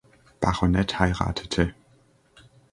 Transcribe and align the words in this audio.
Baronet 0.39 0.97
heiratete. 0.97 1.75